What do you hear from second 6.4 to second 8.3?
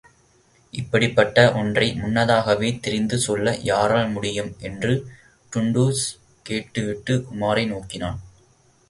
கேட்டுவிட்டு உமாரை நோக்கினான்.